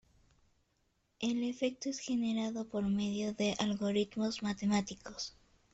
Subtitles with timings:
[1.19, 5.35] El efecto es generado por medio de algoritmos matemáticos.